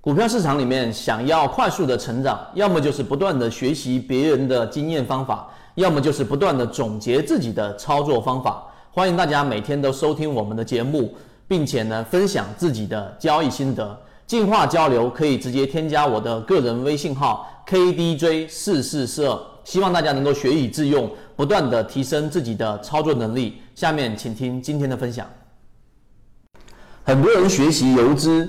[0.00, 8.64] 股票市场里面想要快速的成长，要么就是不断的学习别人的经验方法，要么就是不断的总结自己的操作方法。
[8.90, 11.14] 欢迎大家每天都收听我们的节目，
[11.46, 13.96] 并且呢分享自己的交易心得。
[14.26, 19.38] 进化交流可以直接添加我的个人微信号 KDJ 四四四二，
[19.68, 23.60] 希望大家能够学以致用，不断的提升自己的操作能力。
[23.74, 25.26] 下面请听今天的分享。
[27.04, 28.48] 很多人学习游资，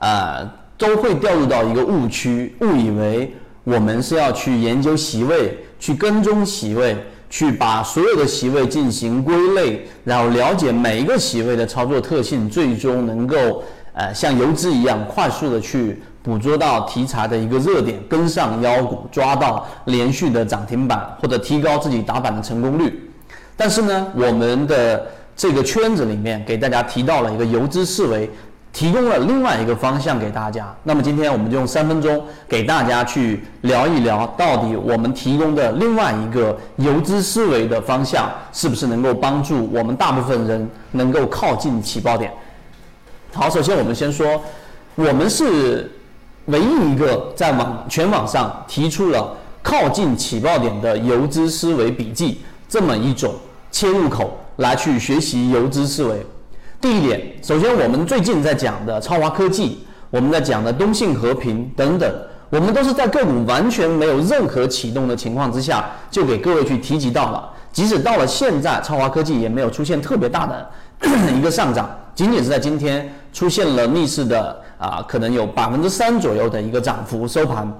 [0.00, 3.34] 啊，都会掉入到一个误区，误以为
[3.64, 6.94] 我们是要去研究席位，去跟踪席位，
[7.30, 13.64] 去把所有的席位进行归类，然后了解每一个席位的操作特性，最终能够。
[13.92, 23.10] 呃，像游资一样快速的去捕捉到题材的一个热点，跟上妖股，抓到连续的涨停板，或者提高自己打板的成功率。
[23.56, 28.30] 但是呢，我们的这个圈子里面给大家提到了一个游资思维，
[28.72, 30.74] 提供了另外一个方向给大家。
[30.82, 42.30] 那么今天我们就用三分钟给大家去聊一聊，到底我们提供的另外一个游资思维的方向，是不是能够帮助我们大部分人能够靠近起爆点？
[43.32, 44.40] 好，首先我们先说，
[44.94, 45.90] 我们是
[46.50, 53.34] 唯一一个在网全网上提出了靠近起爆点的游资思维笔记这么一种
[53.70, 56.24] 切入口来去学习游资思维。
[56.80, 62.10] 第一点，首先我们最近在讲的超华科技，我们在讲的东信和平等等，
[62.48, 67.50] 我们都是在个股完全没有任何启动的情况之下，就给各位去提及到了。
[67.72, 70.70] 即使到了现在，超华科技也没有出现特别大的
[71.36, 71.88] 一个上涨。
[72.14, 77.70] 仅仅是在今天出现了逆势的啊，可能有百分之三左右的一个涨幅收盘。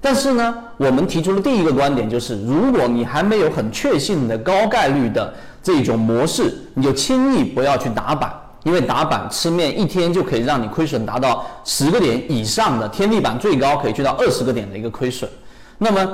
[0.00, 8.32] 但是呢，我们提出的第一个观点就是，如果你还没有很确信的高概率的这种模式，你就轻易不要去打板，
[8.64, 15.30] 因为打板吃面一天就可以让你亏损达到十个点以上的天地板，最高可以去到二十个点的一个亏损。
[15.78, 16.08] 那么。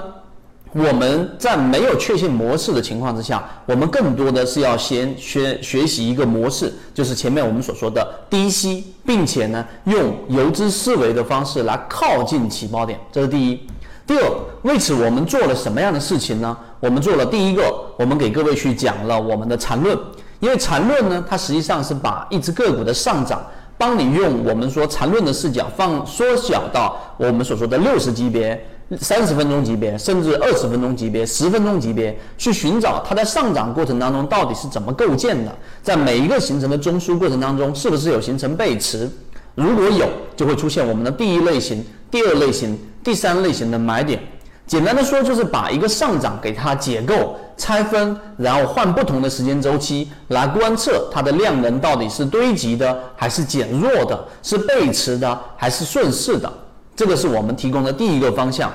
[0.74, 13.60] 我们在没有确信模式的情况之下，我们更多的是要先学学习一个模式，就是前面我们所说的低吸，并且呢用游资思维的方式来靠近起爆点，这是第一。
[14.06, 14.24] 第二，
[14.62, 16.56] 为此我们做了什么样的事情呢？
[16.80, 17.62] 我们做了第一个，
[17.98, 19.96] 我们给各位去讲了我们的缠论，
[20.40, 23.42] 因为缠论呢，它实际上是把一只个股的上涨。
[23.82, 28.64] 帮你用我们说缠论的视角放缩小到我们所说的六十级别、
[29.00, 39.10] 三十分钟级别，甚至二十分钟级别、十分钟级别，去寻找它在上涨过程当中到底是怎么构建的，在每一个形成的中枢过程当中，是不是有形成背驰？
[39.56, 44.22] 如果有，就会出现我们的第一类型、第二类型、第三类型的买点。
[44.64, 56.52] 简单的说，就是把一个上涨给它解构、拆分，然后换不同的时间周期来观测它的量能到底是堆积的还是减弱的，是背驰的还是顺势的。
[56.96, 58.68] 这个是我们提供的第一个方向。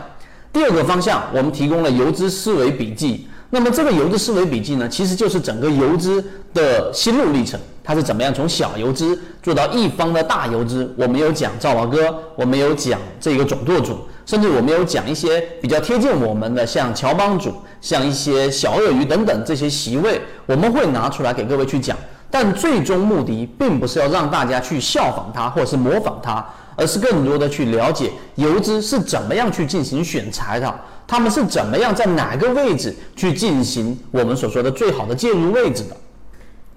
[0.53, 3.27] 第二个方向，我们提供了游资思维笔记。
[3.49, 6.23] 那么这个游资思维笔记呢，其实就是整个游资
[6.53, 10.93] 的心路历程，它是怎么样从小游资做到一方的大游资。
[10.97, 13.97] 我们有讲赵老哥，我们有讲这个总舵主。
[14.25, 21.95] 甚至我们有讲一些比较贴近我们的，像乔帮主、像一些小鳄鱼等等这些席位，我们会拿出来给各位去讲。
[22.29, 35.95] 但最终目的并不是要让大家去效仿它或者是模仿它，而是更多的去了解游资是怎么样去进行选材的，他们是怎么样在哪个位置去进行我们所说的最好的介入位置的。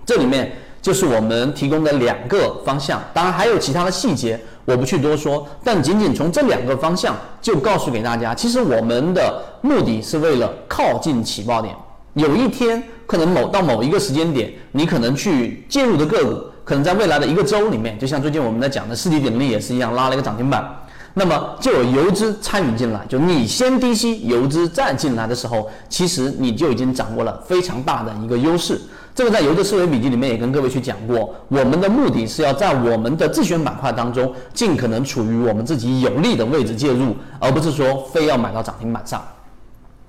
[0.06, 0.52] 这里面
[0.82, 4.40] 就是我们提供的两个方向，当然还有其他的细节。
[4.66, 11.74] 我不去多说，但仅仅从这两个方向就告诉给大家，其实我们的目的是为了靠近起爆点。
[12.14, 20.64] 有一天，可能某到某一个时间点，你可能去介入的个股，可能在未来的一个周里面，就像最近我们在讲的世纪鼎力也是一样，拉了一个涨停板，
[21.14, 28.80] 那么就有游资参与进来，就你先低吸，游资再进来的时候，其实你就已经掌握了非常大的一个优势。
[29.12, 39.20] 这个在游资思维笔记里面也跟各位去讲过，我们的目的是要在我们的自选板块当中，尽可能处于我们自己有利的位置介入，而不是说非要买到涨停板上。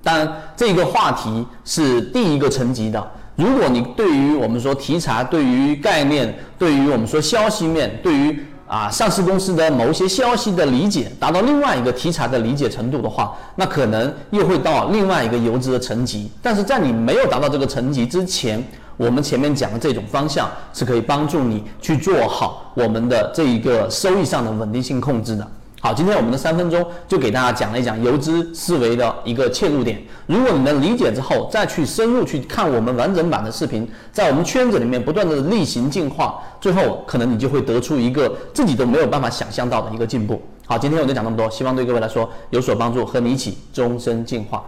[0.04, 3.10] 当然，这个话题是第一个层级的。
[3.34, 8.38] 如果你对于我们说题材、对于概念、对于我们说消息面、对于
[8.72, 16.32] 啊，上市公司的某些消息的理解达到另外一个题材的理解程度的话，那可能又会到另外一个游资的层级。
[16.40, 18.66] 但是在你没有达到这个层级之前，
[18.96, 25.46] 我们前面讲的这种方向是可以帮助你去做好我们的这一个收益上的稳定性控制的。
[25.84, 30.00] 好，今天我们的三分钟就给大家讲了一讲游资思维的一个切入点。
[30.28, 40.40] 如果你能理解之后，再去深入去看我们完整版的视频，在我们圈子里面不断的例行进化，最后可能你就会得出一个自己都没有办法想象到的一个进步。
[40.64, 44.62] 好，今天我就讲这么多，希望对各位来说有所帮助，和你一起终身进化。